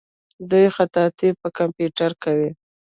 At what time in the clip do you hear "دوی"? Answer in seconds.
0.49-0.65